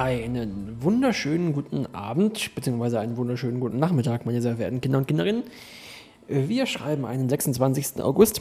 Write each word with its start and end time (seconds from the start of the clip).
Einen 0.00 0.78
wunderschönen 0.80 1.52
guten 1.52 1.84
Abend, 1.94 2.54
beziehungsweise 2.54 2.98
einen 3.00 3.18
wunderschönen 3.18 3.60
guten 3.60 3.78
Nachmittag, 3.78 4.24
meine 4.24 4.40
sehr 4.40 4.56
verehrten 4.56 4.80
Kinder 4.80 4.96
und 4.96 5.06
Kinderinnen. 5.06 5.42
Wir 6.26 6.64
schreiben 6.64 7.04
einen 7.04 7.28
26. 7.28 8.02
August, 8.02 8.40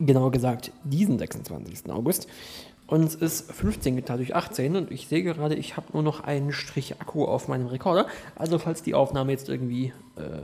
genauer 0.00 0.32
gesagt 0.32 0.72
diesen 0.82 1.16
26. 1.16 1.88
August. 1.92 2.26
Und 2.88 3.04
es 3.04 3.14
ist 3.14 3.52
15 3.52 3.94
geteilt 3.94 4.18
durch 4.18 4.34
18 4.34 4.74
und 4.74 4.90
ich 4.90 5.06
sehe 5.06 5.22
gerade, 5.22 5.54
ich 5.54 5.76
habe 5.76 5.86
nur 5.92 6.02
noch 6.02 6.24
einen 6.24 6.50
Strich 6.50 7.00
Akku 7.00 7.24
auf 7.24 7.46
meinem 7.46 7.68
Rekorder. 7.68 8.08
Also 8.34 8.58
falls 8.58 8.82
die 8.82 8.94
Aufnahme 8.94 9.30
jetzt 9.30 9.48
irgendwie 9.48 9.92
äh, 10.16 10.42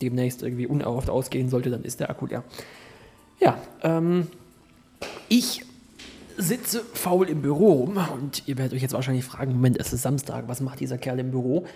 demnächst 0.00 0.42
irgendwie 0.42 0.66
unerhofft 0.66 1.10
ausgehen 1.10 1.50
sollte, 1.50 1.68
dann 1.68 1.84
ist 1.84 2.00
der 2.00 2.08
Akku 2.08 2.24
leer. 2.24 2.44
Ja, 3.40 3.58
ähm, 3.82 4.28
ich 5.28 5.66
sitze 6.36 6.80
faul 6.80 7.28
im 7.28 7.42
Büro 7.42 7.72
rum 7.72 7.98
und 8.14 8.46
ihr 8.46 8.58
werdet 8.58 8.74
euch 8.74 8.82
jetzt 8.82 8.94
wahrscheinlich 8.94 9.24
fragen, 9.24 9.52
Moment, 9.52 9.78
es 9.78 9.92
ist 9.92 10.02
Samstag, 10.02 10.48
was 10.48 10.60
macht 10.60 10.80
dieser 10.80 10.98
Kerl 10.98 11.18
im 11.18 11.30
Büro? 11.30 11.66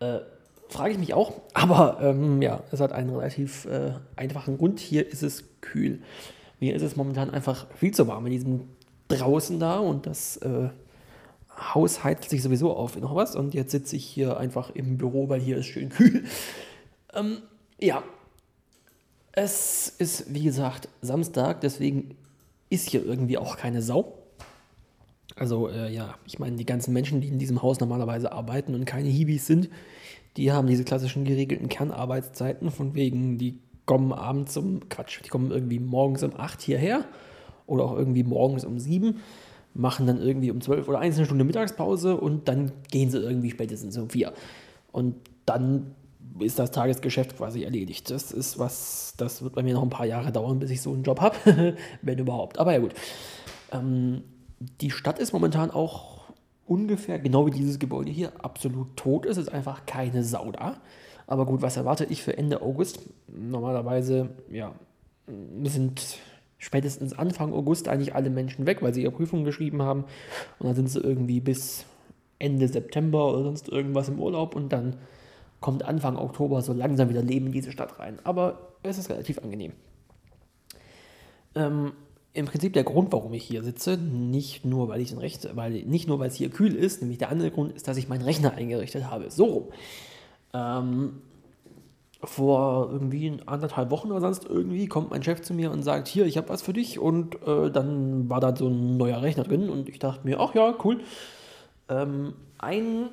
Äh, 0.00 0.20
frage 0.68 0.92
ich 0.92 0.98
mich 0.98 1.14
auch, 1.14 1.40
aber 1.52 1.98
ähm, 2.00 2.40
ja, 2.42 2.62
es 2.70 2.80
hat 2.80 2.92
einen 2.92 3.10
relativ 3.10 3.64
äh, 3.66 3.92
einfachen 4.16 4.58
Grund. 4.58 4.80
Hier 4.80 5.06
ist 5.06 5.22
es 5.22 5.44
kühl. 5.60 6.00
Mir 6.60 6.74
ist 6.74 6.82
es 6.82 6.96
momentan 6.96 7.30
einfach 7.30 7.66
viel 7.76 7.92
zu 7.92 8.06
warm 8.06 8.26
in 8.26 8.32
diesem 8.32 8.60
draußen 9.08 9.58
da 9.58 9.78
und 9.78 10.06
das 10.06 10.36
äh, 10.38 10.68
Haus 11.74 12.04
heizt 12.04 12.30
sich 12.30 12.42
sowieso 12.42 12.74
auf 12.74 12.96
noch 12.96 13.14
was 13.14 13.36
und 13.36 13.54
jetzt 13.54 13.72
sitze 13.72 13.96
ich 13.96 14.04
hier 14.04 14.38
einfach 14.38 14.70
im 14.70 14.96
Büro, 14.96 15.28
weil 15.28 15.40
hier 15.40 15.58
ist 15.58 15.66
schön 15.66 15.88
kühl. 15.90 16.24
Ähm, 17.12 17.38
ja, 17.80 18.02
es 19.32 19.88
ist 19.88 20.32
wie 20.32 20.44
gesagt 20.44 20.88
Samstag, 21.02 21.60
deswegen 21.60 22.16
ist 22.70 22.88
hier 22.88 23.04
irgendwie 23.04 23.36
auch 23.36 23.56
keine 23.56 23.82
Sau. 23.82 24.16
Also 25.36 25.68
äh, 25.68 25.92
ja, 25.92 26.14
ich 26.24 26.38
meine, 26.38 26.56
die 26.56 26.66
ganzen 26.66 26.92
Menschen, 26.92 27.20
die 27.20 27.28
in 27.28 27.38
diesem 27.38 27.62
Haus 27.62 27.80
normalerweise 27.80 28.32
arbeiten 28.32 28.74
und 28.74 28.84
keine 28.84 29.08
Hibis 29.08 29.46
sind, 29.46 29.68
die 30.36 30.52
haben 30.52 30.66
diese 30.66 30.84
klassischen 30.84 31.24
geregelten 31.24 31.68
Kernarbeitszeiten, 31.68 32.70
von 32.70 32.94
wegen, 32.94 33.36
die 33.38 33.58
kommen 33.84 34.12
abends 34.12 34.56
um, 34.56 34.88
Quatsch, 34.88 35.20
die 35.24 35.28
kommen 35.28 35.50
irgendwie 35.50 35.80
morgens 35.80 36.22
um 36.22 36.32
8 36.36 36.62
hierher 36.62 37.04
oder 37.66 37.84
auch 37.84 37.96
irgendwie 37.96 38.22
morgens 38.22 38.64
um 38.64 38.78
7, 38.78 39.20
machen 39.74 40.06
dann 40.06 40.20
irgendwie 40.20 40.50
um 40.50 40.60
12 40.60 40.88
oder 40.88 41.00
1 41.00 41.16
eine 41.16 41.26
Stunde 41.26 41.44
Mittagspause 41.44 42.16
und 42.16 42.48
dann 42.48 42.72
gehen 42.90 43.10
sie 43.10 43.18
irgendwie 43.18 43.50
spätestens 43.50 43.96
um 43.98 44.10
4. 44.10 44.32
Und 44.92 45.16
dann 45.46 45.94
ist 46.44 46.58
das 46.58 46.70
Tagesgeschäft 46.70 47.36
quasi 47.36 47.62
erledigt. 47.62 48.10
Das 48.10 48.32
ist 48.32 48.58
was, 48.58 49.14
das 49.16 49.42
wird 49.42 49.54
bei 49.54 49.62
mir 49.62 49.74
noch 49.74 49.82
ein 49.82 49.90
paar 49.90 50.06
Jahre 50.06 50.32
dauern, 50.32 50.58
bis 50.58 50.70
ich 50.70 50.82
so 50.82 50.92
einen 50.92 51.02
Job 51.02 51.20
habe, 51.20 51.76
wenn 52.02 52.18
überhaupt. 52.18 52.58
Aber 52.58 52.72
ja 52.72 52.78
gut. 52.78 52.94
Ähm, 53.72 54.22
die 54.80 54.90
Stadt 54.90 55.18
ist 55.18 55.32
momentan 55.32 55.70
auch 55.70 56.20
ungefähr, 56.66 57.18
genau 57.18 57.46
wie 57.46 57.50
dieses 57.50 57.78
Gebäude 57.78 58.10
hier, 58.10 58.32
absolut 58.44 58.96
tot. 58.96 59.26
Es 59.26 59.36
ist 59.36 59.50
einfach 59.50 59.86
keine 59.86 60.22
Sau 60.22 60.52
da. 60.52 60.76
Aber 61.26 61.46
gut, 61.46 61.62
was 61.62 61.76
erwarte 61.76 62.04
ich 62.04 62.22
für 62.22 62.36
Ende 62.36 62.60
August? 62.62 63.00
Normalerweise, 63.28 64.30
ja, 64.50 64.74
sind 65.62 66.18
spätestens 66.58 67.18
Anfang 67.18 67.52
August 67.52 67.88
eigentlich 67.88 68.14
alle 68.14 68.30
Menschen 68.30 68.66
weg, 68.66 68.82
weil 68.82 68.92
sie 68.92 69.02
ihre 69.02 69.12
Prüfungen 69.12 69.44
geschrieben 69.44 69.82
haben. 69.82 70.04
Und 70.58 70.66
dann 70.66 70.74
sind 70.74 70.88
sie 70.88 71.00
irgendwie 71.00 71.40
bis 71.40 71.86
Ende 72.38 72.68
September 72.68 73.32
oder 73.32 73.44
sonst 73.44 73.68
irgendwas 73.68 74.08
im 74.08 74.18
Urlaub 74.18 74.54
und 74.54 74.70
dann 74.72 74.96
kommt 75.60 75.84
Anfang 75.84 76.16
Oktober 76.16 76.62
so 76.62 76.72
langsam 76.72 77.08
wieder 77.08 77.22
Leben 77.22 77.46
in 77.46 77.52
diese 77.52 77.72
Stadt 77.72 77.98
rein. 77.98 78.18
Aber 78.24 78.70
es 78.82 78.98
ist 78.98 79.10
relativ 79.10 79.38
angenehm. 79.38 79.72
Ähm, 81.54 81.92
Im 82.32 82.46
Prinzip 82.46 82.72
der 82.72 82.84
Grund, 82.84 83.12
warum 83.12 83.34
ich 83.34 83.44
hier 83.44 83.62
sitze, 83.62 83.96
nicht 83.96 84.64
nur, 84.64 84.88
weil 84.88 85.00
ich 85.00 85.10
den 85.10 85.18
Recht, 85.18 85.48
weil 85.56 85.82
nicht 85.82 86.08
nur, 86.08 86.18
weil 86.18 86.28
es 86.28 86.36
hier 86.36 86.50
kühl 86.50 86.74
ist, 86.74 87.00
nämlich 87.02 87.18
der 87.18 87.30
andere 87.30 87.50
Grund 87.50 87.72
ist, 87.72 87.88
dass 87.88 87.96
ich 87.96 88.08
meinen 88.08 88.22
Rechner 88.22 88.54
eingerichtet 88.54 89.10
habe. 89.10 89.30
So 89.30 89.44
rum. 89.44 89.68
Ähm, 90.52 91.22
vor 92.22 92.90
irgendwie 92.92 93.38
anderthalb 93.46 93.90
Wochen 93.90 94.10
oder 94.10 94.20
sonst 94.20 94.44
irgendwie 94.44 94.86
kommt 94.86 95.10
mein 95.10 95.22
Chef 95.22 95.40
zu 95.40 95.54
mir 95.54 95.70
und 95.70 95.82
sagt, 95.82 96.06
hier, 96.06 96.26
ich 96.26 96.36
habe 96.36 96.50
was 96.50 96.60
für 96.60 96.74
dich 96.74 96.98
und 96.98 97.36
äh, 97.46 97.70
dann 97.70 98.28
war 98.28 98.40
da 98.40 98.54
so 98.54 98.68
ein 98.68 98.96
neuer 98.98 99.22
Rechner 99.22 99.44
drin 99.44 99.70
und 99.70 99.88
ich 99.88 99.98
dachte 99.98 100.26
mir, 100.26 100.38
ach 100.38 100.54
ja, 100.54 100.74
cool. 100.84 101.00
Ähm, 101.88 102.34
ein 102.58 103.08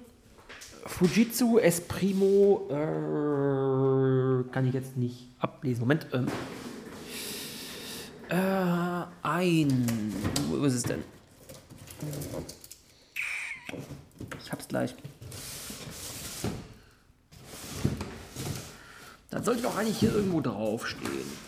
Fujitsu 0.85 1.57
Esprimo 1.57 2.67
äh, 2.69 4.43
kann 4.51 4.67
ich 4.67 4.73
jetzt 4.73 4.97
nicht 4.97 5.29
ablesen. 5.39 5.81
Moment. 5.81 6.07
Ähm, 6.13 6.27
äh, 8.29 9.05
ein. 9.23 10.13
Wo 10.49 10.63
ist 10.65 10.75
es 10.75 10.83
denn? 10.83 11.03
Ich 14.43 14.51
hab's 14.51 14.67
gleich. 14.67 14.95
Das 19.29 19.45
sollte 19.45 19.63
doch 19.63 19.77
eigentlich 19.77 19.99
hier 19.99 20.13
irgendwo 20.13 20.41
draufstehen. 20.41 21.47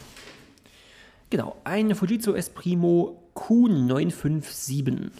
Genau, 1.29 1.57
ein 1.63 1.93
Fujitsu 1.95 2.33
Esprimo 2.33 3.29
Q957 3.35 5.11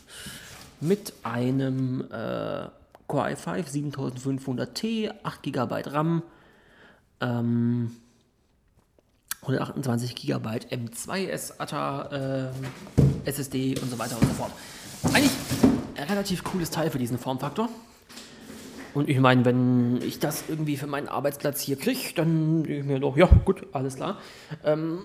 mit 0.81 1.13
einem 1.23 2.01
äh, 2.11 2.67
Core 3.09 3.33
i5 3.33 3.65
7500T, 3.67 5.11
8 5.23 5.43
GB 5.43 5.81
RAM, 5.87 6.23
ähm, 7.19 7.91
128 9.41 10.15
GB 10.15 10.47
M2 10.47 11.37
SATA 11.37 12.51
äh, 13.25 13.29
SSD 13.29 13.79
und 13.79 13.89
so 13.89 13.97
weiter 13.97 14.15
und 14.15 14.27
so 14.27 14.33
fort. 14.33 14.51
Eigentlich 15.03 15.31
ein 15.97 16.07
relativ 16.07 16.43
cooles 16.43 16.69
Teil 16.69 16.91
für 16.91 16.99
diesen 16.99 17.17
Formfaktor. 17.17 17.67
Und 18.93 19.09
ich 19.09 19.19
meine, 19.19 19.43
wenn 19.43 20.01
ich 20.01 20.19
das 20.19 20.43
irgendwie 20.47 20.77
für 20.77 20.87
meinen 20.87 21.07
Arbeitsplatz 21.07 21.61
hier 21.61 21.77
kriege, 21.77 22.13
dann 22.15 22.63
denke 22.63 22.79
ich 22.79 22.85
mir 22.85 22.99
doch, 22.99 23.17
ja, 23.17 23.25
gut, 23.45 23.65
alles 23.73 23.95
klar. 23.95 24.19
Ähm, 24.63 25.01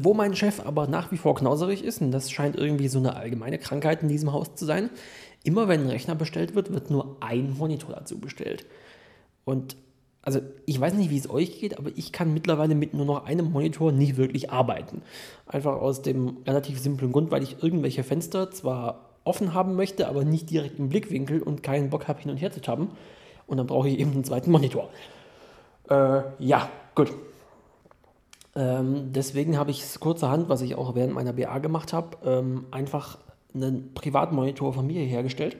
wo 0.00 0.14
mein 0.14 0.34
Chef 0.34 0.60
aber 0.60 0.86
nach 0.86 1.12
wie 1.12 1.16
vor 1.16 1.34
knauserig 1.34 1.84
ist, 1.84 2.00
und 2.00 2.12
das 2.12 2.30
scheint 2.30 2.56
irgendwie 2.56 2.88
so 2.88 2.98
eine 2.98 3.16
allgemeine 3.16 3.58
Krankheit 3.58 4.02
in 4.02 4.08
diesem 4.08 4.32
Haus 4.32 4.54
zu 4.54 4.64
sein, 4.64 4.90
immer 5.44 5.68
wenn 5.68 5.82
ein 5.82 5.90
Rechner 5.90 6.14
bestellt 6.14 6.54
wird, 6.54 6.72
wird 6.72 6.90
nur 6.90 7.16
ein 7.20 7.56
Monitor 7.56 7.94
dazu 7.94 8.18
bestellt. 8.18 8.66
Und 9.44 9.76
also 10.22 10.40
ich 10.66 10.80
weiß 10.80 10.94
nicht, 10.94 11.10
wie 11.10 11.18
es 11.18 11.28
euch 11.28 11.58
geht, 11.60 11.78
aber 11.78 11.90
ich 11.96 12.12
kann 12.12 12.32
mittlerweile 12.32 12.76
mit 12.76 12.94
nur 12.94 13.04
noch 13.04 13.26
einem 13.26 13.50
Monitor 13.50 13.90
nicht 13.90 14.16
wirklich 14.16 14.50
arbeiten. 14.50 15.02
Einfach 15.46 15.74
aus 15.80 16.02
dem 16.02 16.38
relativ 16.46 16.78
simplen 16.78 17.10
Grund, 17.10 17.32
weil 17.32 17.42
ich 17.42 17.62
irgendwelche 17.62 18.04
Fenster 18.04 18.50
zwar 18.52 19.10
offen 19.24 19.52
haben 19.52 19.74
möchte, 19.74 20.08
aber 20.08 20.24
nicht 20.24 20.50
direkt 20.50 20.78
im 20.78 20.88
Blickwinkel 20.88 21.42
und 21.42 21.62
keinen 21.62 21.90
Bock 21.90 22.06
habe, 22.06 22.20
hin 22.20 22.30
und 22.30 22.36
her 22.36 22.52
zu 22.52 22.60
tappen. 22.60 22.90
Und 23.48 23.56
dann 23.56 23.66
brauche 23.66 23.88
ich 23.88 23.98
eben 23.98 24.12
einen 24.12 24.24
zweiten 24.24 24.50
Monitor. 24.50 24.90
Äh, 25.90 26.22
ja, 26.38 26.68
gut. 26.94 27.12
Ähm, 28.54 29.12
deswegen 29.12 29.58
habe 29.58 29.70
ich 29.70 29.82
es 29.82 30.00
kurzerhand, 30.00 30.48
was 30.48 30.60
ich 30.60 30.74
auch 30.74 30.94
während 30.94 31.14
meiner 31.14 31.32
BA 31.32 31.58
gemacht 31.58 31.92
habe, 31.92 32.16
ähm, 32.24 32.66
einfach 32.70 33.18
einen 33.54 33.94
Privatmonitor 33.94 34.72
von 34.72 34.86
mir 34.86 35.02
hergestellt. 35.02 35.56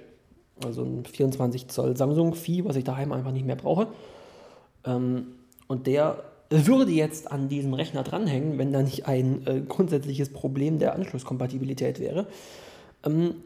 Also 0.64 0.82
ein 0.82 1.04
24 1.04 1.68
Zoll 1.68 1.96
Samsung 1.96 2.34
Vieh, 2.34 2.64
was 2.64 2.76
ich 2.76 2.84
daheim 2.84 3.12
einfach 3.12 3.32
nicht 3.32 3.46
mehr 3.46 3.56
brauche. 3.56 3.88
Ähm, 4.84 5.26
und 5.68 5.86
der 5.86 6.22
würde 6.50 6.90
jetzt 6.90 7.32
an 7.32 7.48
diesem 7.48 7.72
Rechner 7.72 8.02
dranhängen, 8.02 8.58
wenn 8.58 8.72
da 8.72 8.82
nicht 8.82 9.06
ein 9.06 9.46
äh, 9.46 9.62
grundsätzliches 9.66 10.30
Problem 10.30 10.78
der 10.78 10.94
Anschlusskompatibilität 10.94 11.98
wäre. 11.98 12.26
Ähm, 13.04 13.36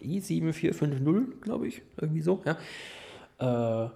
E7450, 0.00 1.40
glaube 1.40 1.68
ich, 1.68 1.82
irgendwie 1.96 2.20
so, 2.20 2.42
ja. 2.44 3.86
Äh, 3.86 3.90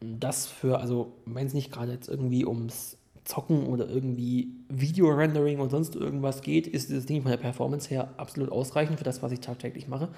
das 0.00 0.46
für, 0.46 0.78
also 0.78 1.12
wenn 1.24 1.46
es 1.46 1.54
nicht 1.54 1.72
gerade 1.72 1.92
jetzt 1.92 2.08
irgendwie 2.08 2.44
ums 2.44 2.98
Zocken 3.24 3.66
oder 3.66 3.88
irgendwie 3.88 4.52
Video-Rendering 4.68 5.58
und 5.58 5.70
sonst 5.70 5.96
irgendwas 5.96 6.42
geht, 6.42 6.66
ist 6.66 6.90
dieses 6.90 7.06
Ding 7.06 7.22
von 7.22 7.30
der 7.30 7.38
Performance 7.38 7.88
her 7.90 8.10
absolut 8.18 8.50
ausreichend 8.50 8.98
für 8.98 9.04
das, 9.04 9.22
was 9.22 9.32
ich 9.32 9.40
tagtäglich 9.40 9.88
mache. 9.88 10.08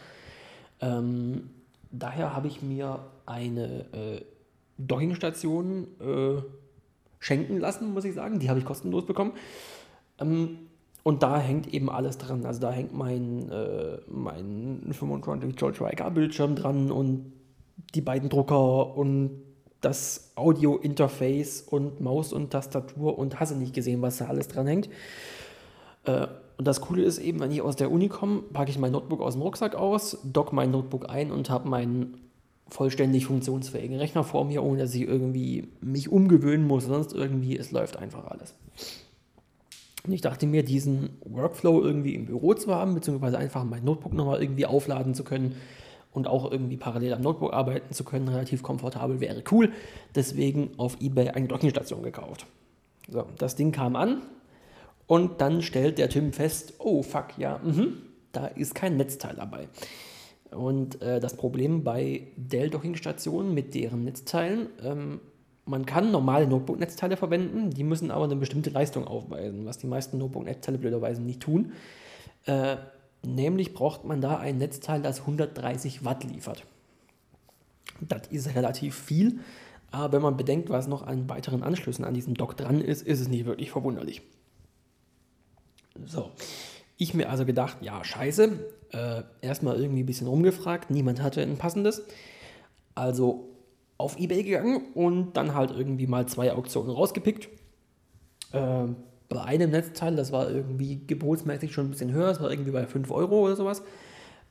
Ähm, 0.80 1.50
daher 1.90 2.34
habe 2.36 2.48
ich 2.48 2.60
mir 2.62 3.00
eine 3.24 3.86
äh, 3.92 4.24
Dockingstation 4.78 5.86
äh, 6.00 6.42
schenken 7.18 7.58
lassen, 7.58 7.92
muss 7.94 8.04
ich 8.04 8.14
sagen. 8.14 8.40
Die 8.40 8.50
habe 8.50 8.58
ich 8.58 8.64
kostenlos 8.64 9.06
bekommen. 9.06 9.32
Ähm, 10.20 10.67
und 11.08 11.22
da 11.22 11.38
hängt 11.38 11.72
eben 11.72 11.88
alles 11.88 12.18
dran. 12.18 12.44
Also 12.44 12.60
da 12.60 12.70
hängt 12.70 12.92
mein, 12.92 13.50
äh, 13.50 13.96
mein 14.08 14.90
25 14.90 15.56
George 15.56 15.78
Riker 15.80 16.10
Bildschirm 16.10 16.54
dran 16.54 16.90
und 16.90 17.32
die 17.94 18.02
beiden 18.02 18.28
Drucker 18.28 18.94
und 18.94 19.40
das 19.80 20.32
Audio-Interface 20.34 21.62
und 21.62 22.02
Maus 22.02 22.34
und 22.34 22.50
Tastatur 22.50 23.18
und 23.18 23.40
hasse 23.40 23.56
nicht 23.56 23.72
gesehen, 23.72 24.02
was 24.02 24.18
da 24.18 24.26
alles 24.26 24.48
dran 24.48 24.66
hängt. 24.66 24.90
Äh, 26.04 26.26
und 26.58 26.68
das 26.68 26.82
Coole 26.82 27.04
ist 27.04 27.16
eben, 27.20 27.40
wenn 27.40 27.52
ich 27.52 27.62
aus 27.62 27.76
der 27.76 27.90
Uni 27.90 28.08
komme, 28.08 28.42
packe 28.42 28.70
ich 28.70 28.78
mein 28.78 28.92
Notebook 28.92 29.22
aus 29.22 29.32
dem 29.32 29.40
Rucksack 29.40 29.76
aus, 29.76 30.18
dock 30.24 30.52
mein 30.52 30.70
Notebook 30.70 31.08
ein 31.08 31.32
und 31.32 31.48
habe 31.48 31.70
meinen 31.70 32.18
vollständig 32.68 33.24
funktionsfähigen 33.24 33.96
Rechner 33.96 34.24
vor 34.24 34.44
mir, 34.44 34.62
ohne 34.62 34.80
dass 34.80 34.94
ich 34.94 35.08
irgendwie 35.08 35.68
mich 35.80 36.12
umgewöhnen 36.12 36.66
muss, 36.66 36.84
sonst 36.84 37.14
irgendwie, 37.14 37.56
es 37.56 37.72
läuft 37.72 37.96
einfach 37.96 38.26
alles. 38.26 38.54
Und 40.08 40.14
ich 40.14 40.22
dachte 40.22 40.46
mir, 40.46 40.64
diesen 40.64 41.10
Workflow 41.24 41.82
irgendwie 41.82 42.14
im 42.14 42.24
Büro 42.24 42.54
zu 42.54 42.74
haben, 42.74 42.94
beziehungsweise 42.94 43.38
einfach 43.38 43.62
mein 43.62 43.84
Notebook 43.84 44.14
nochmal 44.14 44.42
irgendwie 44.42 44.66
aufladen 44.66 45.14
zu 45.14 45.22
können, 45.22 45.54
und 46.12 46.26
auch 46.26 46.50
irgendwie 46.50 46.76
parallel 46.76 47.12
am 47.14 47.22
Notebook 47.22 47.52
arbeiten 47.52 47.92
zu 47.94 48.02
können, 48.02 48.28
relativ 48.28 48.62
komfortabel 48.62 49.20
wäre 49.20 49.42
cool. 49.50 49.70
Deswegen 50.14 50.70
auf 50.76 51.00
eBay 51.00 51.28
eine 51.28 51.48
Dockingstation 51.48 52.02
gekauft. 52.02 52.46
So, 53.08 53.24
das 53.38 53.56
Ding 53.56 53.72
kam 53.72 53.94
an 53.94 54.22
und 55.06 55.40
dann 55.40 55.62
stellt 55.62 55.98
der 55.98 56.08
Tim 56.08 56.32
fest, 56.32 56.74
oh 56.78 57.02
fuck, 57.02 57.38
ja, 57.38 57.60
mh, 57.62 57.88
da 58.32 58.46
ist 58.46 58.74
kein 58.74 58.96
Netzteil 58.96 59.36
dabei. 59.36 59.68
Und 60.50 61.00
äh, 61.02 61.20
das 61.20 61.36
Problem 61.36 61.84
bei 61.84 62.28
Dell-Dockingstationen 62.36 63.52
mit 63.52 63.74
deren 63.74 64.04
Netzteilen, 64.04 64.68
ähm, 64.82 65.20
man 65.68 65.86
kann 65.86 66.10
normale 66.10 66.46
Notebook-Netzteile 66.46 67.16
verwenden, 67.16 67.70
die 67.70 67.84
müssen 67.84 68.10
aber 68.10 68.24
eine 68.24 68.36
bestimmte 68.36 68.70
Leistung 68.70 69.06
aufweisen, 69.06 69.66
was 69.66 69.78
die 69.78 69.86
meisten 69.86 70.18
Notebook-Netzteile 70.18 70.78
blöderweise 70.78 71.22
nicht 71.22 71.40
tun. 71.40 71.72
Äh, 72.46 72.76
Nämlich 73.26 73.74
braucht 73.74 74.04
man 74.04 74.20
da 74.20 74.38
ein 74.38 74.58
Netzteil, 74.58 75.02
das 75.02 75.20
130 75.20 76.04
Watt 76.04 76.24
liefert. 76.24 76.64
Das 78.00 78.28
ist 78.28 78.54
relativ 78.54 78.94
viel, 78.94 79.40
aber 79.90 80.12
wenn 80.12 80.22
man 80.22 80.36
bedenkt, 80.36 80.70
was 80.70 80.86
noch 80.86 81.02
an 81.02 81.28
weiteren 81.28 81.62
Anschlüssen 81.62 82.04
an 82.04 82.14
diesem 82.14 82.34
Dock 82.34 82.56
dran 82.56 82.80
ist, 82.80 83.02
ist 83.02 83.20
es 83.20 83.28
nicht 83.28 83.44
wirklich 83.44 83.70
verwunderlich. 83.70 84.22
So, 86.06 86.30
ich 86.96 87.12
mir 87.14 87.28
also 87.28 87.44
gedacht, 87.44 87.78
ja, 87.80 88.04
scheiße, 88.04 88.52
äh, 88.92 89.22
erstmal 89.40 89.80
irgendwie 89.80 90.04
ein 90.04 90.06
bisschen 90.06 90.28
rumgefragt, 90.28 90.90
niemand 90.90 91.20
hatte 91.20 91.42
ein 91.42 91.58
passendes. 91.58 92.04
Also 92.94 93.48
auf 93.98 94.18
Ebay 94.18 94.44
gegangen 94.44 94.92
und 94.94 95.36
dann 95.36 95.54
halt 95.54 95.70
irgendwie 95.70 96.06
mal 96.06 96.26
zwei 96.26 96.52
Auktionen 96.52 96.90
rausgepickt. 96.90 97.48
Äh, 98.52 98.86
bei 99.28 99.42
einem 99.42 99.70
Netzteil, 99.70 100.16
das 100.16 100.32
war 100.32 100.50
irgendwie 100.50 101.04
gebotsmäßig 101.06 101.72
schon 101.72 101.86
ein 101.86 101.90
bisschen 101.90 102.12
höher, 102.12 102.28
das 102.28 102.40
war 102.40 102.50
irgendwie 102.50 102.70
bei 102.70 102.86
5 102.86 103.10
Euro 103.10 103.44
oder 103.44 103.56
sowas. 103.56 103.82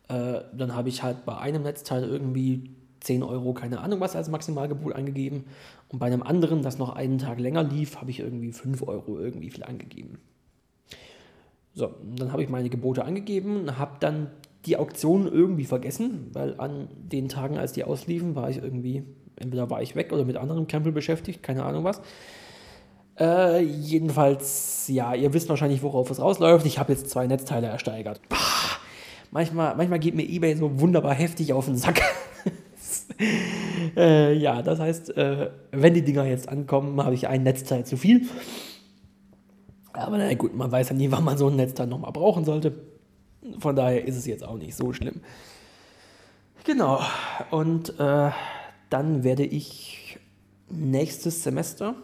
Äh, 0.10 0.42
dann 0.54 0.76
habe 0.76 0.90
ich 0.90 1.02
halt 1.02 1.26
bei 1.26 1.38
einem 1.38 1.64
Netzteil 1.64 2.04
irgendwie 2.04 2.76
10 3.00 3.24
Euro, 3.24 3.54
keine 3.54 3.80
Ahnung 3.80 4.00
was, 4.00 4.16
als 4.16 4.30
Maximalgebot 4.30 4.94
angegeben. 4.94 5.46
Und 5.90 6.00
bei 6.00 6.08
einem 6.08 6.24
anderen, 6.24 6.62
das 6.62 6.78
noch 6.78 6.96
einen 6.96 7.18
Tag 7.18 7.40
länger 7.40 7.64
lief, 7.64 7.98
habe 8.00 8.12
ich 8.12 8.20
irgendwie 8.20 8.52
5 8.52 8.84
Euro 8.84 9.18
irgendwie 9.18 9.50
viel 9.50 9.64
angegeben. 9.64 10.20
So, 11.74 11.94
dann 12.16 12.32
habe 12.32 12.44
ich 12.44 12.50
meine 12.50 12.70
Gebote 12.70 13.06
angegeben, 13.06 13.78
habe 13.78 13.98
dann 14.00 14.32
die 14.66 14.78
Auktion 14.78 15.28
irgendwie 15.28 15.66
vergessen, 15.66 16.32
weil 16.34 16.60
an 16.60 16.90
den 16.98 17.30
Tagen, 17.30 17.58
als 17.58 17.72
die 17.72 17.84
ausliefen, 17.84 18.36
war 18.36 18.50
ich 18.50 18.58
irgendwie, 18.58 19.04
entweder 19.40 19.70
war 19.70 19.82
ich 19.82 19.96
weg 19.96 20.12
oder 20.12 20.26
mit 20.26 20.38
anderem 20.38 20.68
Campbell 20.68 20.92
beschäftigt, 20.92 21.44
keine 21.44 21.64
Ahnung 21.64 21.84
was. 21.84 22.02
Äh, 23.20 23.62
jedenfalls, 23.64 24.88
ja, 24.88 25.16
ihr 25.16 25.34
wisst 25.34 25.50
wahrscheinlich, 25.50 25.82
worauf 25.82 26.12
es 26.12 26.22
rausläuft. 26.22 26.66
Ich 26.66 26.78
habe 26.78 26.94
jetzt 26.94 27.10
zwei 27.10 27.26
Netzteile 27.26 27.68
ersteigert. 27.68 28.22
Bah, 28.30 28.38
manchmal, 29.32 29.76
manchmal 29.76 30.00
geht 30.00 30.14
mir 30.16 30.28
eBay 30.28 30.56
so 30.56 30.80
wunderbar 30.80 31.16
heftig 31.16 31.54
auf 31.54 31.66
den 31.66 31.78
Sack. 31.78 32.02
äh, 33.98 34.34
ja, 34.34 34.62
das 34.62 34.80
heißt, 34.80 35.18
äh, 35.18 35.50
wenn 35.72 35.96
die 35.96 36.04
Dinger 36.04 36.26
jetzt 36.26 36.48
ankommen, 36.48 37.04
habe 37.04 37.16
ich 37.16 37.28
ein 37.28 37.44
Netzteil 37.44 37.86
zu 37.86 37.98
viel. 37.98 38.28
Aber 39.94 40.20
na 40.20 40.32
gut, 40.36 40.56
man 40.56 40.72
weiß 40.72 40.90
ja 40.90 40.96
nie, 40.96 41.10
wann 41.10 41.24
man 41.24 41.40
so 41.40 41.48
ein 41.48 41.56
Netzteil 41.56 41.88
nochmal 41.88 42.12
brauchen 42.12 42.46
sollte. 42.46 42.74
Von 43.60 43.76
daher 43.76 44.06
ist 44.06 44.16
es 44.16 44.28
jetzt 44.28 44.44
auch 44.44 44.58
nicht 44.58 44.76
so 44.76 44.94
schlimm. 44.94 45.22
Genau. 46.66 47.02
Und 47.50 48.00
äh, 48.00 48.30
dann 48.90 49.24
werde 49.24 49.44
ich 49.44 50.20
nächstes 50.70 51.44
Semester 51.44 51.96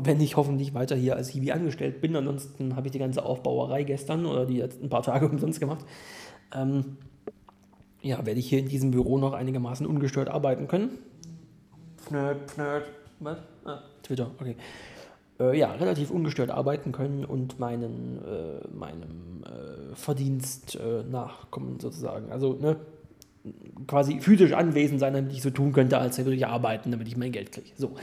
wenn 0.00 0.20
ich 0.20 0.36
hoffentlich 0.36 0.74
weiter 0.74 0.96
hier 0.96 1.16
als 1.16 1.28
Hiwi 1.30 1.52
angestellt 1.52 2.00
bin. 2.00 2.16
Ansonsten 2.16 2.76
habe 2.76 2.86
ich 2.86 2.92
die 2.92 2.98
ganze 2.98 3.24
Aufbauerei 3.24 3.84
gestern 3.84 4.26
oder 4.26 4.46
die 4.46 4.58
letzten 4.58 4.88
paar 4.88 5.02
Tage 5.02 5.28
umsonst 5.30 5.60
gemacht. 5.60 5.84
Ähm, 6.54 6.96
ja, 8.00 8.24
werde 8.26 8.40
ich 8.40 8.48
hier 8.48 8.58
in 8.58 8.68
diesem 8.68 8.90
Büro 8.90 9.18
noch 9.18 9.32
einigermaßen 9.32 9.86
ungestört 9.86 10.28
arbeiten 10.28 10.66
können. 10.66 10.98
Fnerd, 11.98 12.50
Fnerd, 12.50 12.84
was? 13.20 13.38
Ah, 13.64 13.78
Twitter, 14.02 14.30
okay. 14.40 14.56
Äh, 15.38 15.56
ja, 15.56 15.72
relativ 15.72 16.10
ungestört 16.10 16.50
arbeiten 16.50 16.90
können 16.90 17.24
und 17.24 17.60
meinen, 17.60 18.18
äh, 18.24 18.68
meinem 18.74 19.44
äh, 19.44 19.94
Verdienst 19.94 20.76
äh, 20.76 21.04
nachkommen 21.04 21.78
sozusagen. 21.78 22.32
Also, 22.32 22.54
ne, 22.54 22.76
quasi 23.86 24.20
physisch 24.20 24.52
anwesend 24.52 25.00
sein, 25.00 25.14
damit 25.14 25.32
ich 25.32 25.42
so 25.42 25.50
tun 25.50 25.72
könnte, 25.72 25.98
als 25.98 26.18
würde 26.18 26.34
ich 26.34 26.46
arbeiten, 26.46 26.90
damit 26.90 27.08
ich 27.08 27.16
mein 27.16 27.32
Geld 27.32 27.52
kriege. 27.52 27.70
So. 27.76 27.96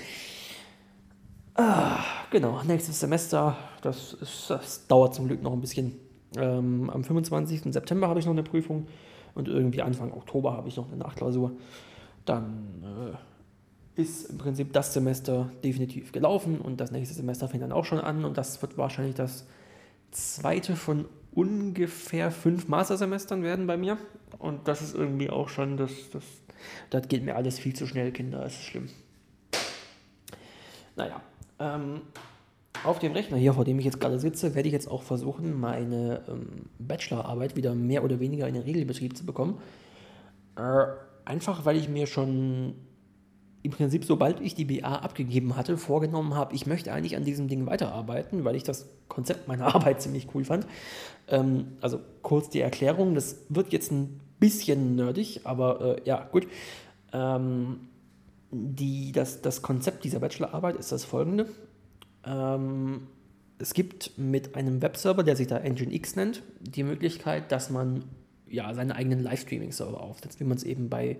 Ah, 1.55 1.99
genau, 2.31 2.61
nächstes 2.63 2.99
Semester, 2.99 3.57
das, 3.81 4.13
ist, 4.13 4.49
das 4.49 4.87
dauert 4.87 5.15
zum 5.15 5.27
Glück 5.27 5.41
noch 5.41 5.53
ein 5.53 5.61
bisschen. 5.61 5.95
Ähm, 6.37 6.89
am 6.89 7.03
25. 7.03 7.73
September 7.73 8.07
habe 8.07 8.19
ich 8.19 8.25
noch 8.25 8.33
eine 8.33 8.43
Prüfung 8.43 8.87
und 9.35 9.47
irgendwie 9.47 9.81
Anfang 9.81 10.13
Oktober 10.13 10.53
habe 10.53 10.67
ich 10.67 10.77
noch 10.77 10.87
eine 10.87 10.97
Nachklausur. 10.97 11.51
Dann 12.25 12.83
äh, 13.97 14.01
ist 14.01 14.29
im 14.29 14.37
Prinzip 14.37 14.73
das 14.73 14.93
Semester 14.93 15.49
definitiv 15.63 16.11
gelaufen 16.11 16.61
und 16.61 16.79
das 16.79 16.91
nächste 16.91 17.15
Semester 17.15 17.47
fängt 17.47 17.63
dann 17.63 17.71
auch 17.71 17.85
schon 17.85 17.99
an 17.99 18.25
und 18.25 18.37
das 18.37 18.61
wird 18.61 18.77
wahrscheinlich 18.77 19.15
das 19.15 19.45
zweite 20.11 20.75
von 20.75 21.05
ungefähr 21.31 22.31
fünf 22.31 22.67
Mastersemestern 22.67 23.43
werden 23.43 23.67
bei 23.67 23.77
mir. 23.77 23.97
Und 24.37 24.67
das 24.67 24.81
ist 24.81 24.95
irgendwie 24.95 25.29
auch 25.29 25.49
schon, 25.49 25.77
das, 25.77 25.91
das, 26.11 26.23
das 26.89 27.07
geht 27.07 27.23
mir 27.23 27.35
alles 27.35 27.59
viel 27.59 27.75
zu 27.75 27.87
schnell, 27.87 28.11
Kinder, 28.11 28.41
das 28.41 28.53
ist 28.53 28.63
schlimm. 28.63 28.89
Naja, 30.95 31.21
ähm, 31.59 32.01
auf 32.83 32.99
dem 32.99 33.13
Rechner 33.13 33.37
hier, 33.37 33.53
vor 33.53 33.65
dem 33.65 33.79
ich 33.79 33.85
jetzt 33.85 33.99
gerade 33.99 34.19
sitze, 34.19 34.55
werde 34.55 34.67
ich 34.67 34.73
jetzt 34.73 34.89
auch 34.89 35.03
versuchen, 35.03 35.59
meine 35.59 36.21
ähm, 36.27 36.65
Bachelorarbeit 36.79 37.55
wieder 37.55 37.75
mehr 37.75 38.03
oder 38.03 38.19
weniger 38.19 38.47
in 38.47 38.53
den 38.53 38.63
Regelbetrieb 38.63 39.15
zu 39.15 39.25
bekommen. 39.25 39.59
Äh, 40.55 40.85
einfach 41.25 41.65
weil 41.65 41.77
ich 41.77 41.89
mir 41.89 42.07
schon 42.07 42.75
im 43.61 43.71
Prinzip, 43.71 44.05
sobald 44.05 44.39
ich 44.39 44.55
die 44.55 44.65
BA 44.65 44.95
abgegeben 44.95 45.55
hatte, 45.55 45.77
vorgenommen 45.77 46.35
habe, 46.35 46.55
ich 46.55 46.65
möchte 46.65 46.93
eigentlich 46.93 47.15
an 47.15 47.25
diesem 47.25 47.47
Ding 47.47 47.65
weiterarbeiten, 47.65 48.45
weil 48.45 48.55
ich 48.55 48.63
das 48.63 48.87
Konzept 49.09 49.47
meiner 49.47 49.65
Arbeit 49.75 50.01
ziemlich 50.01 50.27
cool 50.33 50.45
fand. 50.45 50.65
Ähm, 51.27 51.73
also 51.81 51.99
kurz 52.21 52.49
die 52.49 52.61
Erklärung, 52.61 53.15
das 53.15 53.37
wird 53.49 53.73
jetzt 53.73 53.91
ein 53.91 54.19
bisschen 54.39 54.95
nerdig, 54.95 55.41
aber 55.43 55.97
äh, 55.97 56.01
ja, 56.05 56.27
gut. 56.31 56.47
Ähm, 57.11 57.81
die, 58.51 59.11
das, 59.11 59.41
das 59.41 59.61
Konzept 59.61 60.03
dieser 60.03 60.19
Bachelorarbeit 60.19 60.75
ist 60.77 60.91
das 60.91 61.05
folgende. 61.05 61.47
Ähm, 62.25 63.07
es 63.59 63.73
gibt 63.73 64.17
mit 64.17 64.55
einem 64.55 64.81
Webserver, 64.81 65.23
der 65.23 65.35
sich 65.35 65.47
da 65.47 65.59
Nginx 65.59 66.15
nennt, 66.15 66.41
die 66.61 66.83
Möglichkeit, 66.83 67.51
dass 67.51 67.69
man 67.69 68.05
ja, 68.47 68.73
seine 68.73 68.95
eigenen 68.95 69.19
Livestreaming-Server 69.19 70.01
aufsetzt, 70.01 70.39
wie 70.39 70.45
man 70.45 70.57
es 70.57 70.63
eben 70.63 70.89
bei 70.89 71.19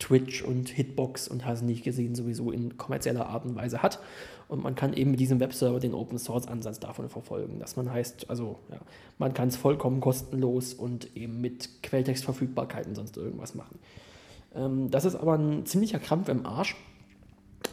Twitch 0.00 0.42
und 0.42 0.68
Hitbox 0.68 1.28
und 1.28 1.46
hast 1.46 1.62
nicht 1.62 1.84
gesehen 1.84 2.16
sowieso 2.16 2.50
in 2.50 2.76
kommerzieller 2.76 3.26
Art 3.26 3.44
und 3.44 3.54
Weise 3.54 3.82
hat. 3.82 4.00
Und 4.48 4.64
man 4.64 4.74
kann 4.74 4.92
eben 4.94 5.12
mit 5.12 5.20
diesem 5.20 5.38
Webserver 5.38 5.78
den 5.78 5.94
Open 5.94 6.18
Source 6.18 6.48
Ansatz 6.48 6.80
davon 6.80 7.08
verfolgen, 7.08 7.60
dass 7.60 7.76
man 7.76 7.92
heißt, 7.92 8.28
also 8.28 8.58
ja, 8.72 8.78
man 9.18 9.32
kann 9.32 9.48
es 9.48 9.56
vollkommen 9.56 10.00
kostenlos 10.00 10.74
und 10.74 11.16
eben 11.16 11.40
mit 11.40 11.84
Quelltextverfügbarkeit 11.84 12.88
und 12.88 12.96
sonst 12.96 13.16
irgendwas 13.16 13.54
machen. 13.54 13.78
Ähm, 14.56 14.90
das 14.90 15.04
ist 15.04 15.14
aber 15.14 15.38
ein 15.38 15.66
ziemlicher 15.66 16.00
Krampf 16.00 16.28
im 16.28 16.44
Arsch. 16.46 16.74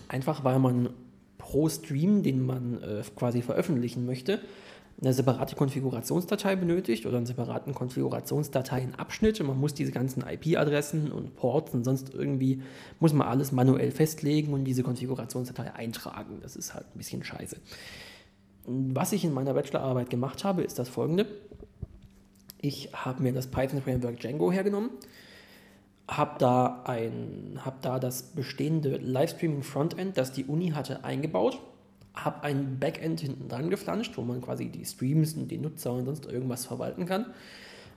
Einfach 0.07 0.43
weil 0.43 0.59
man 0.59 0.89
pro 1.37 1.67
Stream, 1.69 2.21
den 2.21 2.45
man 2.45 2.81
äh, 2.83 3.01
quasi 3.15 3.41
veröffentlichen 3.41 4.05
möchte, 4.05 4.39
eine 4.99 5.13
separate 5.13 5.55
Konfigurationsdatei 5.55 6.55
benötigt 6.55 7.05
oder 7.05 7.17
einen 7.17 7.27
separaten 7.27 7.75
Konfigurationsdateienabschnitt. 7.75 9.43
Man 9.43 9.59
muss 9.59 9.75
diese 9.75 9.91
ganzen 9.91 10.23
IP-Adressen 10.27 11.11
und 11.11 11.35
Ports 11.35 11.73
und 11.73 11.83
sonst 11.83 12.13
irgendwie, 12.13 12.63
muss 12.99 13.13
man 13.13 13.27
alles 13.27 13.51
manuell 13.51 13.91
festlegen 13.91 14.53
und 14.53 14.63
diese 14.63 14.81
Konfigurationsdatei 14.81 15.73
eintragen. 15.75 16.39
Das 16.41 16.55
ist 16.55 16.73
halt 16.73 16.85
ein 16.87 16.97
bisschen 16.97 17.23
scheiße. 17.23 17.57
Was 18.65 19.11
ich 19.11 19.23
in 19.23 19.33
meiner 19.33 19.53
Bachelorarbeit 19.53 20.09
gemacht 20.09 20.43
habe, 20.43 20.63
ist 20.63 20.79
das 20.79 20.89
folgende. 20.89 21.27
Ich 22.59 22.89
habe 22.93 23.21
mir 23.21 23.33
das 23.33 23.47
Python 23.47 23.83
Framework 23.83 24.19
Django 24.19 24.51
hergenommen, 24.51 24.89
habe 26.07 26.39
da, 26.39 26.83
hab 27.63 27.81
da 27.83 27.99
das 27.99 28.23
bestehende 28.23 28.97
Livestreaming 28.97 29.61
Frontend, 29.61 30.17
das 30.17 30.33
die 30.33 30.45
Uni 30.45 30.71
hatte, 30.71 31.03
eingebaut 31.03 31.61
habe 32.23 32.43
ein 32.43 32.79
Backend 32.79 33.19
hinten 33.21 33.47
dran 33.47 33.69
geflanscht, 33.69 34.17
wo 34.17 34.21
man 34.21 34.41
quasi 34.41 34.69
die 34.69 34.85
Streams 34.85 35.33
und 35.33 35.49
die 35.49 35.57
Nutzer 35.57 35.93
und 35.93 36.05
sonst 36.05 36.25
irgendwas 36.25 36.65
verwalten 36.65 37.05
kann. 37.05 37.27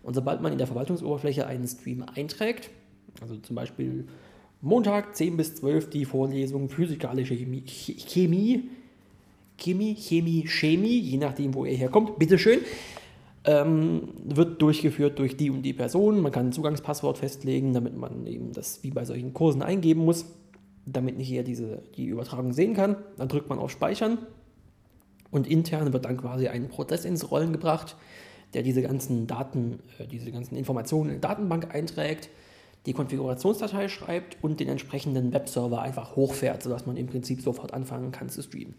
Und 0.02 0.14
sobald 0.14 0.40
man 0.40 0.52
in 0.52 0.58
der 0.58 0.66
Verwaltungsoberfläche 0.66 1.46
einen 1.46 1.66
Stream 1.66 2.04
einträgt, 2.14 2.70
also 3.20 3.36
zum 3.36 3.56
Beispiel 3.56 4.06
Montag 4.62 5.16
10 5.16 5.36
bis 5.36 5.56
12 5.56 5.90
die 5.90 6.04
Vorlesung 6.04 6.68
Physikalische 6.68 7.34
Chemie, 7.34 7.64
Chemie, 7.66 8.68
Chemie, 9.56 9.94
Chemie, 9.94 10.46
Chemie, 10.46 10.98
je 10.98 11.18
nachdem, 11.18 11.54
wo 11.54 11.64
ihr 11.64 11.76
herkommt, 11.76 12.18
bitteschön, 12.18 12.60
ähm, 13.44 14.08
wird 14.24 14.60
durchgeführt 14.60 15.18
durch 15.18 15.36
die 15.36 15.50
und 15.50 15.62
die 15.62 15.72
Person. 15.72 16.20
Man 16.20 16.32
kann 16.32 16.46
ein 16.46 16.52
Zugangspasswort 16.52 17.18
festlegen, 17.18 17.72
damit 17.72 17.96
man 17.96 18.26
eben 18.26 18.52
das 18.52 18.82
wie 18.82 18.90
bei 18.90 19.04
solchen 19.04 19.32
Kursen 19.32 19.62
eingeben 19.62 20.04
muss 20.04 20.26
damit 20.92 21.16
nicht 21.16 21.28
jeder 21.28 21.42
diese, 21.42 21.82
die 21.96 22.06
Übertragung 22.06 22.52
sehen 22.52 22.74
kann. 22.74 22.96
Dann 23.16 23.28
drückt 23.28 23.48
man 23.48 23.58
auf 23.58 23.70
Speichern 23.70 24.18
und 25.30 25.46
intern 25.46 25.92
wird 25.92 26.04
dann 26.04 26.16
quasi 26.16 26.48
ein 26.48 26.68
Prozess 26.68 27.04
ins 27.04 27.30
Rollen 27.30 27.52
gebracht, 27.52 27.96
der 28.54 28.62
diese 28.62 28.82
ganzen 28.82 29.26
Daten, 29.26 29.80
äh, 29.98 30.06
diese 30.06 30.30
ganzen 30.32 30.56
Informationen 30.56 31.10
in 31.10 31.16
die 31.16 31.20
Datenbank 31.20 31.74
einträgt, 31.74 32.30
die 32.86 32.92
Konfigurationsdatei 32.92 33.88
schreibt 33.88 34.38
und 34.42 34.58
den 34.58 34.68
entsprechenden 34.68 35.32
Webserver 35.32 35.82
einfach 35.82 36.16
hochfährt, 36.16 36.62
sodass 36.62 36.86
man 36.86 36.96
im 36.96 37.06
Prinzip 37.06 37.42
sofort 37.42 37.74
anfangen 37.74 38.10
kann 38.10 38.28
zu 38.28 38.42
streamen. 38.42 38.74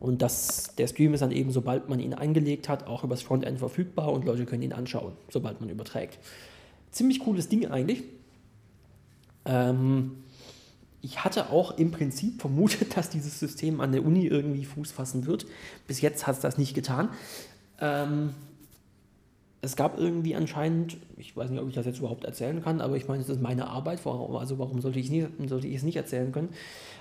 Und 0.00 0.22
das, 0.22 0.76
der 0.76 0.86
Stream 0.86 1.12
ist 1.14 1.20
dann 1.20 1.32
eben, 1.32 1.50
sobald 1.50 1.88
man 1.88 1.98
ihn 1.98 2.14
eingelegt 2.14 2.68
hat, 2.68 2.86
auch 2.86 3.02
übers 3.02 3.22
Frontend 3.22 3.58
verfügbar 3.58 4.12
und 4.12 4.24
Leute 4.24 4.46
können 4.46 4.62
ihn 4.62 4.72
anschauen, 4.72 5.12
sobald 5.28 5.60
man 5.60 5.68
überträgt. 5.68 6.18
Ziemlich 6.92 7.18
cooles 7.18 7.48
Ding 7.48 7.66
eigentlich. 7.66 8.04
Ähm, 9.44 10.22
ich 11.00 11.24
hatte 11.24 11.50
auch 11.50 11.78
im 11.78 11.90
Prinzip 11.90 12.40
vermutet, 12.40 12.96
dass 12.96 13.10
dieses 13.10 13.38
System 13.38 13.80
an 13.80 13.92
der 13.92 14.04
Uni 14.04 14.26
irgendwie 14.26 14.64
Fuß 14.64 14.92
fassen 14.92 15.26
wird. 15.26 15.46
Bis 15.86 16.00
jetzt 16.00 16.26
hat 16.26 16.36
es 16.36 16.40
das 16.40 16.58
nicht 16.58 16.74
getan. 16.74 17.10
Ähm, 17.80 18.30
es 19.60 19.74
gab 19.74 19.98
irgendwie 19.98 20.36
anscheinend, 20.36 20.98
ich 21.16 21.36
weiß 21.36 21.50
nicht, 21.50 21.60
ob 21.60 21.68
ich 21.68 21.74
das 21.74 21.84
jetzt 21.84 21.98
überhaupt 21.98 22.24
erzählen 22.24 22.62
kann, 22.62 22.80
aber 22.80 22.96
ich 22.96 23.08
meine, 23.08 23.22
es 23.22 23.28
ist 23.28 23.40
meine 23.42 23.66
Arbeit, 23.66 24.06
also 24.06 24.58
warum 24.58 24.80
sollte 24.80 25.00
ich, 25.00 25.10
nie, 25.10 25.26
sollte 25.46 25.66
ich 25.66 25.76
es 25.76 25.82
nicht 25.82 25.96
erzählen 25.96 26.30
können? 26.30 26.50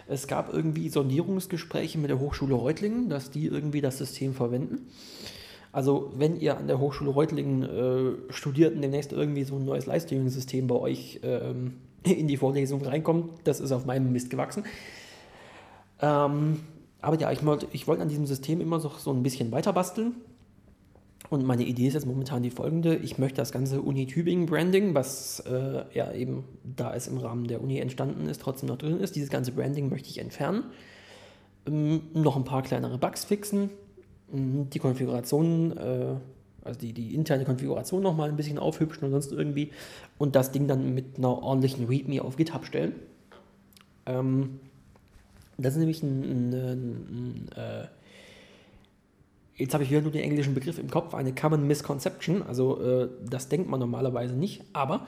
Es 0.08 0.28
gab 0.28 0.52
irgendwie 0.52 0.90
Sondierungsgespräche 0.90 2.00
mit 2.00 2.10
der 2.10 2.20
Hochschule 2.20 2.56
Reutlingen, 2.56 3.10
dass 3.10 3.30
die 3.30 3.46
irgendwie 3.46 3.82
das 3.82 4.00
System 4.00 4.34
verwenden. 4.34 4.88
Also 5.72 6.12
wenn 6.16 6.40
ihr 6.40 6.58
an 6.58 6.68
der 6.68 6.80
Hochschule 6.80 7.12
Reutlingen 7.12 7.64
äh, 7.64 8.34
studiert 8.34 8.74
und 8.74 8.82
demnächst 8.82 9.12
irgendwie 9.12 9.44
so 9.44 9.58
ein 9.58 9.66
neues 9.66 9.86
Livestreaming-System 9.86 10.66
bei 10.66 10.76
euch 10.76 11.20
ähm, 11.22 11.74
in 12.18 12.28
die 12.28 12.38
Vorlesung 12.38 12.82
reinkommt. 12.82 13.32
Das 13.44 13.60
ist 13.60 13.72
auf 13.72 13.86
meinem 13.86 14.12
Mist 14.12 14.30
gewachsen. 14.30 14.66
Ähm, 16.02 16.60
aber 17.02 17.20
ja, 17.20 17.32
ich 17.32 17.46
wollte 17.46 17.68
ich 17.72 17.88
wollt 17.88 18.02
an 18.02 18.10
diesem 18.10 18.26
System 18.26 18.62
immer 18.62 18.80
so, 18.80 18.92
so 18.98 19.12
ein 19.12 19.24
bisschen 19.24 19.52
weiter 19.52 19.74
basteln. 19.74 20.16
Und 21.30 21.46
meine 21.46 21.64
Idee 21.64 21.88
ist 21.88 21.94
jetzt 21.94 22.06
momentan 22.06 22.42
die 22.42 22.52
folgende. 22.52 22.96
Ich 22.96 23.18
möchte 23.18 23.38
das 23.38 23.52
ganze 23.52 23.82
Uni-Tübingen-Branding, 23.82 24.94
was 24.94 25.42
äh, 25.42 25.84
ja 25.94 26.14
eben, 26.14 26.46
da 26.64 26.96
es 26.96 27.08
im 27.08 27.18
Rahmen 27.18 27.48
der 27.48 27.62
Uni 27.62 27.80
entstanden 27.80 28.30
ist, 28.30 28.42
trotzdem 28.42 28.70
noch 28.70 28.78
drin 28.78 29.00
ist, 29.00 29.16
dieses 29.16 29.30
ganze 29.30 29.52
Branding 29.52 29.90
möchte 29.90 30.10
ich 30.10 30.20
entfernen. 30.20 30.64
Ähm, 31.68 32.02
noch 32.14 32.38
ein 32.38 32.46
paar 32.46 32.62
kleinere 32.62 32.98
Bugs 32.98 33.26
fixen. 33.26 33.72
Ähm, 34.34 34.70
die 34.70 34.80
Konfiguration 34.80 35.76
äh, 35.76 36.16
also 36.68 36.80
die, 36.80 36.94
die 36.94 37.16
interne 37.16 37.46
Konfiguration 37.46 38.04
nochmal 38.04 38.30
ein 38.30 38.36
bisschen 38.36 38.60
aufhübschen 38.60 39.06
und 39.06 39.12
sonst 39.12 39.32
irgendwie 39.32 39.72
und 40.18 40.36
das 40.36 40.52
Ding 40.52 40.68
dann 40.68 40.94
mit 40.94 41.18
einer 41.18 41.42
ordentlichen 41.42 41.86
README 41.88 42.22
auf 42.22 42.36
GitHub 42.36 42.66
stellen. 42.66 42.94
Ähm, 44.06 44.60
das 45.58 45.74
ist 45.74 45.80
nämlich 45.80 46.04
ein, 46.04 46.22
ein, 46.24 46.54
ein, 46.54 47.50
ein 47.56 47.58
äh, 47.58 47.88
jetzt 49.56 49.74
habe 49.74 49.84
ich 49.84 49.90
wieder 49.90 50.02
nur 50.02 50.12
den 50.12 50.22
englischen 50.22 50.54
Begriff 50.54 50.78
im 50.78 50.90
Kopf, 50.90 51.14
eine 51.14 51.34
Common 51.34 51.66
Misconception, 51.66 52.44
also 52.44 52.80
äh, 52.82 53.10
das 53.28 53.50
denkt 53.50 53.70
man 53.70 53.80
normalerweise 53.80 54.36
nicht, 54.36 54.64
aber 54.74 55.08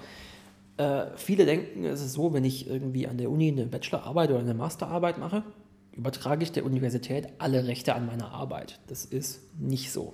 äh, 0.77 1.05
viele 1.15 1.45
denken, 1.45 1.85
es 1.85 2.01
ist 2.01 2.13
so, 2.13 2.33
wenn 2.33 2.43
ich 2.43 2.67
irgendwie 2.67 3.07
an 3.07 3.17
der 3.17 3.29
Uni 3.29 3.49
eine 3.49 3.65
Bachelorarbeit 3.65 4.31
oder 4.31 4.39
eine 4.39 4.53
Masterarbeit 4.53 5.17
mache, 5.17 5.43
übertrage 5.95 6.43
ich 6.43 6.51
der 6.51 6.65
Universität 6.65 7.27
alle 7.37 7.67
Rechte 7.67 7.93
an 7.93 8.05
meiner 8.05 8.31
Arbeit. 8.31 8.79
Das 8.87 9.05
ist 9.05 9.41
nicht 9.59 9.91
so. 9.91 10.13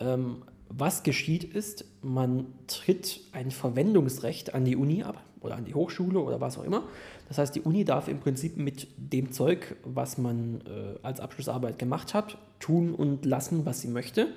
Ähm, 0.00 0.42
was 0.68 1.02
geschieht 1.02 1.44
ist, 1.44 1.84
man 2.02 2.46
tritt 2.66 3.20
ein 3.32 3.50
Verwendungsrecht 3.50 4.54
an 4.54 4.64
die 4.64 4.76
Uni 4.76 5.02
ab 5.02 5.22
oder 5.40 5.56
an 5.56 5.64
die 5.64 5.74
Hochschule 5.74 6.18
oder 6.18 6.40
was 6.40 6.58
auch 6.58 6.64
immer. 6.64 6.84
Das 7.28 7.38
heißt, 7.38 7.54
die 7.54 7.60
Uni 7.60 7.84
darf 7.84 8.08
im 8.08 8.20
Prinzip 8.20 8.56
mit 8.56 8.88
dem 8.96 9.32
Zeug, 9.32 9.76
was 9.84 10.18
man 10.18 10.62
äh, 10.66 10.98
als 11.02 11.20
Abschlussarbeit 11.20 11.78
gemacht 11.78 12.14
hat, 12.14 12.38
tun 12.60 12.94
und 12.94 13.24
lassen, 13.24 13.66
was 13.66 13.80
sie 13.80 13.88
möchte. 13.88 14.28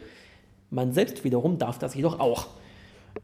Man 0.70 0.94
selbst 0.94 1.24
wiederum 1.24 1.58
darf 1.58 1.80
das 1.80 1.96
jedoch 1.96 2.20
auch. 2.20 2.48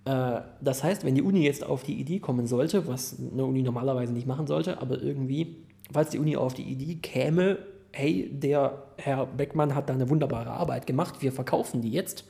Äh, 0.06 0.42
das 0.62 0.84
heißt, 0.84 1.06
wenn 1.06 1.16
die 1.16 1.22
Uni 1.22 1.44
jetzt 1.44 1.64
auf 1.64 1.84
die 1.84 2.00
Idee 2.00 2.20
kommen 2.20 2.48
sollte, 2.48 2.88
was 2.88 3.18
eine 3.20 3.46
Uni 3.46 3.62
normalerweise 3.62 4.14
nicht 4.14 4.28
machen 4.28 4.48
sollte, 4.48 4.82
aber 4.82 5.02
irgendwie, 5.02 5.58
falls 5.92 6.10
die 6.10 6.20
Uni 6.20 6.36
auf 6.36 6.54
die 6.54 6.64
Idee 6.64 6.96
käme, 6.96 7.58
hey, 7.92 8.30
der 8.32 8.84
Herr 8.98 9.26
Beckmann 9.26 9.76
hat 9.76 9.90
da 9.90 9.94
eine 9.94 10.10
wunderbare 10.10 10.50
Arbeit 10.50 10.88
gemacht, 10.88 11.22
wir 11.22 11.32
verkaufen 11.32 11.82
die 11.82 11.92
jetzt, 11.92 12.26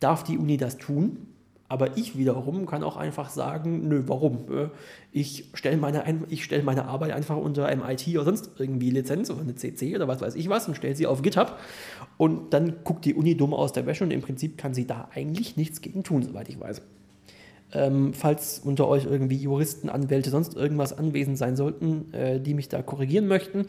darf 0.00 0.24
die 0.24 0.38
Uni 0.38 0.56
das 0.56 0.78
tun. 0.78 1.28
Aber 1.68 1.96
ich 1.96 2.16
wiederum 2.16 2.64
kann 2.66 2.84
auch 2.84 2.96
einfach 2.96 3.28
sagen, 3.28 3.88
nö, 3.88 4.04
warum? 4.06 4.44
Äh, 4.52 4.68
ich 5.10 5.50
stelle 5.54 5.76
meine, 5.76 6.04
stell 6.36 6.62
meine 6.62 6.84
Arbeit 6.84 7.12
einfach 7.12 7.36
unter 7.36 7.74
MIT 7.74 8.06
oder 8.08 8.24
sonst 8.24 8.50
irgendwie 8.58 8.90
Lizenz 8.90 9.30
oder 9.30 9.40
eine 9.40 9.56
CC 9.56 9.96
oder 9.96 10.06
was 10.06 10.20
weiß 10.20 10.36
ich 10.36 10.48
was 10.48 10.68
und 10.68 10.76
stelle 10.76 10.94
sie 10.94 11.06
auf 11.06 11.22
GitHub. 11.22 11.58
Und 12.18 12.52
dann 12.52 12.84
guckt 12.84 13.04
die 13.04 13.14
Uni 13.14 13.36
dumm 13.36 13.52
aus 13.52 13.72
der 13.72 13.84
Wäsche 13.84 14.04
und 14.04 14.12
im 14.12 14.22
Prinzip 14.22 14.58
kann 14.58 14.74
sie 14.74 14.86
da 14.86 15.08
eigentlich 15.12 15.56
nichts 15.56 15.80
gegen 15.80 16.04
tun, 16.04 16.22
soweit 16.22 16.48
ich 16.48 16.60
weiß. 16.60 16.82
Ähm, 17.72 18.14
falls 18.14 18.60
unter 18.60 18.86
euch 18.86 19.06
irgendwie 19.06 19.36
Juristen, 19.36 19.88
Anwälte, 19.88 20.30
sonst 20.30 20.54
irgendwas 20.54 20.96
anwesend 20.96 21.36
sein 21.36 21.56
sollten, 21.56 22.14
äh, 22.14 22.40
die 22.40 22.54
mich 22.54 22.68
da 22.68 22.80
korrigieren 22.80 23.26
möchten, 23.26 23.66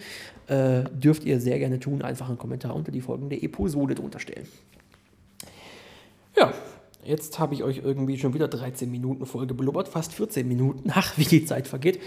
äh, 0.48 0.84
dürft 0.92 1.26
ihr 1.26 1.42
sehr 1.42 1.58
gerne 1.58 1.80
tun. 1.80 2.04
Einfach 2.04 2.30
einen 2.30 2.38
Kommentar 2.38 2.76
unter 2.76 2.92
die 2.92 3.02
folgende 3.02 3.42
Episode 3.42 3.96
drunter 3.96 4.20
stellen. 4.20 4.46
Ja, 6.38 6.54
jetzt 7.04 7.40
habe 7.40 7.54
ich 7.54 7.64
euch 7.64 7.80
irgendwie 7.84 8.18
schon 8.18 8.34
wieder 8.34 8.48
13 8.48 8.90
Minuten 8.92 9.26
voll 9.26 9.48
geblubbert, 9.48 9.88
fast 9.88 10.14
14 10.14 10.48
Minuten. 10.48 10.90
Ach, 10.94 11.18
wie 11.18 11.26
die 11.26 11.46
Zeit 11.46 11.68
vergeht. 11.68 12.00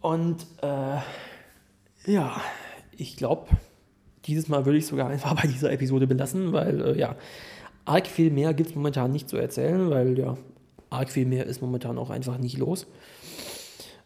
Und 0.00 0.46
äh, 0.62 0.98
ja, 2.06 2.40
ich 2.96 3.16
glaube, 3.16 3.48
dieses 4.26 4.48
Mal 4.48 4.64
würde 4.64 4.78
ich 4.78 4.86
sogar 4.86 5.08
einfach 5.08 5.34
bei 5.42 5.48
dieser 5.48 5.72
Episode 5.72 6.06
belassen, 6.06 6.52
weil 6.52 6.80
äh, 6.80 6.98
ja, 6.98 7.16
arg 7.84 8.06
viel 8.06 8.30
mehr 8.30 8.54
gibt 8.54 8.70
es 8.70 8.76
momentan 8.76 9.12
nicht 9.12 9.28
zu 9.28 9.36
erzählen, 9.36 9.90
weil 9.90 10.18
ja, 10.18 10.36
arg 10.90 11.10
viel 11.10 11.26
mehr 11.26 11.46
ist 11.46 11.60
momentan 11.60 11.98
auch 11.98 12.10
einfach 12.10 12.38
nicht 12.38 12.58
los. 12.58 12.86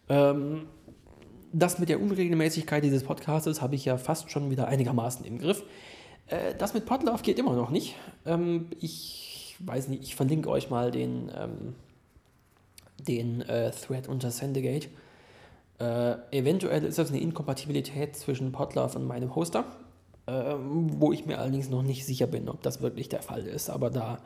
Ähm, 0.09 0.67
das 1.53 1.79
mit 1.79 1.89
der 1.89 2.01
Unregelmäßigkeit 2.01 2.83
dieses 2.83 3.05
Podcasts 3.05 3.63
habe 3.63 3.75
ich 3.75 3.85
ja 3.85 3.97
fast 3.97 4.31
schon 4.31 4.51
wieder 4.51 4.67
einigermaßen 4.67 5.25
im 5.25 5.39
Griff. 5.39 5.63
Äh, 6.28 6.54
das 6.57 6.75
mit 6.75 6.87
Podlove 6.87 7.23
geht 7.23 7.38
immer 7.38 7.54
noch 7.54 7.71
nicht. 7.71 7.95
Ähm, 8.26 8.69
ich 8.81 9.57
weiß 9.61 9.88
nicht, 9.88 10.02
ich 10.02 10.16
verlinke 10.16 10.49
euch 10.50 10.71
mal 10.71 10.90
den, 10.90 11.31
ähm, 11.37 11.75
den 12.99 13.43
äh, 13.43 13.71
Thread 13.71 14.09
unter 14.09 14.31
Sendegate. 14.31 14.88
Äh, 15.78 16.14
eventuell 16.31 16.85
ist 16.85 16.99
das 16.99 17.11
eine 17.11 17.21
Inkompatibilität 17.21 18.16
zwischen 18.16 18.52
Podlove 18.52 18.97
und 18.99 19.07
meinem 19.07 19.35
Hoster, 19.35 19.64
ähm, 20.26 20.90
wo 20.99 21.12
ich 21.12 21.26
mir 21.26 21.38
allerdings 21.38 21.69
noch 21.69 21.83
nicht 21.83 22.07
sicher 22.07 22.26
bin, 22.26 22.49
ob 22.49 22.62
das 22.62 22.81
wirklich 22.81 23.09
der 23.09 23.23
Fall 23.23 23.47
ist. 23.47 23.71
Aber 23.71 23.90
da 23.90 24.19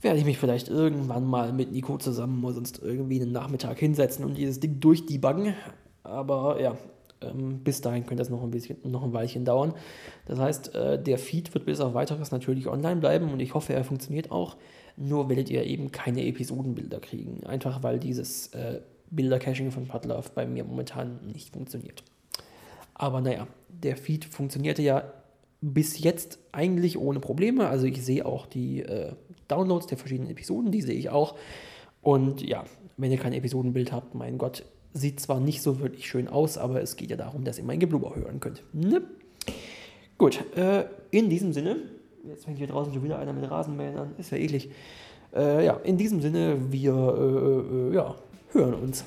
werde 0.00 0.18
ich 0.18 0.24
mich 0.24 0.38
vielleicht 0.38 0.68
irgendwann 0.68 1.26
mal 1.26 1.52
mit 1.52 1.72
Nico 1.72 1.98
zusammen 1.98 2.44
oder 2.44 2.54
sonst 2.54 2.80
irgendwie 2.82 3.20
einen 3.20 3.32
Nachmittag 3.32 3.78
hinsetzen 3.78 4.24
und 4.24 4.36
dieses 4.36 4.60
Ding 4.60 4.78
durchdebuggen. 4.78 5.54
Aber 6.04 6.60
ja, 6.60 6.76
bis 7.32 7.80
dahin 7.80 8.06
könnte 8.06 8.22
das 8.22 8.30
noch 8.30 8.42
ein 8.42 8.50
bisschen, 8.50 8.78
noch 8.84 9.02
ein 9.02 9.12
Weilchen 9.12 9.44
dauern. 9.44 9.74
Das 10.26 10.38
heißt, 10.38 10.74
äh, 10.74 11.02
der 11.02 11.18
Feed 11.18 11.52
wird 11.54 11.66
bis 11.66 11.80
auf 11.80 11.94
weiteres 11.94 12.30
natürlich 12.30 12.66
online 12.68 13.00
bleiben 13.00 13.32
und 13.32 13.40
ich 13.40 13.54
hoffe, 13.54 13.72
er 13.72 13.84
funktioniert 13.84 14.30
auch. 14.30 14.56
Nur 14.96 15.28
werdet 15.28 15.50
ihr 15.50 15.64
eben 15.64 15.90
keine 15.90 16.24
Episodenbilder 16.24 17.00
kriegen. 17.00 17.44
Einfach 17.44 17.82
weil 17.82 17.98
dieses 17.98 18.48
äh, 18.48 18.80
Bilder-Caching 19.10 19.70
von 19.70 19.86
Padlove 19.86 20.30
bei 20.34 20.46
mir 20.46 20.64
momentan 20.64 21.18
nicht 21.32 21.54
funktioniert. 21.54 22.02
Aber 22.94 23.20
naja, 23.20 23.46
der 23.68 23.96
Feed 23.96 24.24
funktionierte 24.24 24.82
ja 24.82 25.04
bis 25.60 25.98
jetzt 25.98 26.38
eigentlich 26.52 26.98
ohne 26.98 27.20
Probleme. 27.20 27.68
Also 27.68 27.86
ich 27.86 28.04
sehe 28.04 28.24
auch 28.24 28.46
die 28.46 28.82
äh, 28.82 29.12
Downloads 29.48 29.86
der 29.86 29.98
verschiedenen 29.98 30.30
Episoden, 30.30 30.70
die 30.70 30.82
sehe 30.82 30.94
ich 30.94 31.10
auch. 31.10 31.34
Und 32.02 32.42
ja, 32.42 32.64
wenn 32.96 33.10
ihr 33.10 33.18
kein 33.18 33.32
Episodenbild 33.32 33.90
habt, 33.90 34.14
mein 34.14 34.38
Gott, 34.38 34.64
sieht 34.94 35.20
zwar 35.20 35.40
nicht 35.40 35.60
so 35.60 35.80
wirklich 35.80 36.08
schön 36.08 36.28
aus, 36.28 36.56
aber 36.56 36.80
es 36.80 36.96
geht 36.96 37.10
ja 37.10 37.16
darum, 37.16 37.44
dass 37.44 37.58
ihr 37.58 37.64
mein 37.64 37.80
Geblubber 37.80 38.14
hören 38.14 38.40
könnt. 38.40 38.62
Ne? 38.72 39.02
Gut, 40.16 40.42
äh, 40.56 40.84
in 41.10 41.28
diesem 41.28 41.52
Sinne, 41.52 41.76
jetzt 42.26 42.44
fängt 42.44 42.58
hier 42.58 42.68
draußen 42.68 42.94
schon 42.94 43.02
wieder 43.02 43.18
einer 43.18 43.32
mit 43.32 43.50
Rasenmähern 43.50 43.98
an, 43.98 44.14
ist 44.16 44.30
ja 44.30 44.38
eklig. 44.38 44.70
Äh, 45.34 45.66
ja, 45.66 45.74
in 45.82 45.98
diesem 45.98 46.20
Sinne, 46.20 46.56
wir 46.70 46.92
äh, 46.94 47.90
äh 47.90 47.94
ja, 47.94 48.14
hören 48.52 48.74
uns. 48.74 49.04